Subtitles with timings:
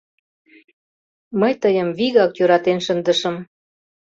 [1.39, 3.35] Мый тыйым вигак йӧратен шындышым.